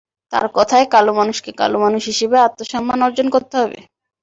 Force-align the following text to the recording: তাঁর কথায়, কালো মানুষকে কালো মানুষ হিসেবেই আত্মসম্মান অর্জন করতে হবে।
তাঁর 0.33 0.47
কথায়, 0.57 0.85
কালো 0.93 1.11
মানুষকে 1.13 1.51
কালো 1.59 1.77
মানুষ 1.85 2.01
হিসেবেই 2.11 2.45
আত্মসম্মান 2.47 2.99
অর্জন 3.07 3.27
করতে 3.35 3.55
হবে। 3.61 3.79